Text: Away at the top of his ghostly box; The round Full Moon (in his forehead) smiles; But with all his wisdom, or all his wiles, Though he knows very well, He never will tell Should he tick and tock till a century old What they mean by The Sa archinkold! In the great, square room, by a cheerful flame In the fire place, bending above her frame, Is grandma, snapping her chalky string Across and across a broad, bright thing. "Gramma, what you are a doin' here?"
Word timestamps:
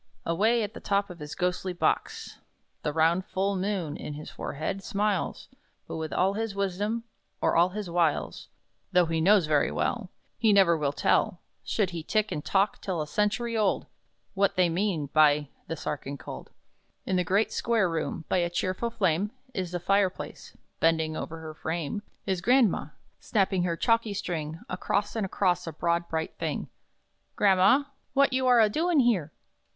Away 0.25 0.63
at 0.63 0.73
the 0.73 0.79
top 0.79 1.11
of 1.11 1.19
his 1.19 1.35
ghostly 1.35 1.73
box; 1.73 2.39
The 2.81 2.91
round 2.91 3.23
Full 3.23 3.55
Moon 3.55 3.95
(in 3.95 4.15
his 4.15 4.31
forehead) 4.31 4.81
smiles; 4.83 5.47
But 5.87 5.97
with 5.97 6.11
all 6.11 6.33
his 6.33 6.55
wisdom, 6.55 7.03
or 7.39 7.55
all 7.55 7.69
his 7.69 7.87
wiles, 7.87 8.47
Though 8.91 9.05
he 9.05 9.21
knows 9.21 9.45
very 9.45 9.69
well, 9.69 10.09
He 10.39 10.53
never 10.53 10.75
will 10.75 10.91
tell 10.91 11.39
Should 11.63 11.91
he 11.91 12.01
tick 12.01 12.31
and 12.31 12.43
tock 12.43 12.81
till 12.81 12.99
a 12.99 13.05
century 13.05 13.55
old 13.55 13.85
What 14.33 14.55
they 14.55 14.69
mean 14.69 15.05
by 15.13 15.49
The 15.67 15.75
Sa 15.75 15.91
archinkold! 15.91 16.47
In 17.05 17.15
the 17.15 17.23
great, 17.23 17.51
square 17.51 17.87
room, 17.87 18.25
by 18.27 18.37
a 18.37 18.49
cheerful 18.49 18.89
flame 18.89 19.29
In 19.53 19.67
the 19.69 19.79
fire 19.79 20.09
place, 20.09 20.57
bending 20.79 21.15
above 21.15 21.29
her 21.29 21.53
frame, 21.53 22.01
Is 22.25 22.41
grandma, 22.41 22.87
snapping 23.19 23.61
her 23.65 23.77
chalky 23.77 24.15
string 24.15 24.61
Across 24.67 25.15
and 25.15 25.27
across 25.27 25.67
a 25.67 25.71
broad, 25.71 26.09
bright 26.09 26.33
thing. 26.39 26.69
"Gramma, 27.35 27.91
what 28.13 28.33
you 28.33 28.47
are 28.47 28.59
a 28.59 28.67
doin' 28.67 29.01
here?" 29.01 29.31